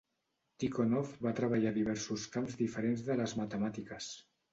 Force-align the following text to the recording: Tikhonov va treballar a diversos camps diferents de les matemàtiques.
Tikhonov 0.61 1.09
va 1.25 1.33
treballar 1.39 1.69
a 1.71 1.75
diversos 1.75 2.23
camps 2.37 2.57
diferents 2.63 3.05
de 3.11 3.19
les 3.21 3.35
matemàtiques. 3.41 4.09